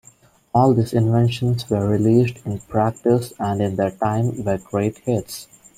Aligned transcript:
All 0.51 0.73
these 0.73 0.93
inventions 0.93 1.69
were 1.69 1.87
realised 1.87 2.43
in 2.47 2.57
practice 2.57 3.33
and 3.37 3.61
in 3.61 3.75
their 3.75 3.91
time 3.91 4.43
were 4.43 4.57
great 4.57 4.97
hits. 4.97 5.47